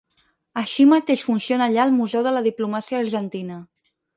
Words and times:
Així 0.61 0.85
mateix 0.93 1.25
funciona 1.27 1.67
allà 1.73 1.85
el 1.89 1.93
Museu 1.99 2.27
de 2.29 2.35
la 2.39 2.43
Diplomàcia 2.51 3.01
Argentina. 3.03 3.61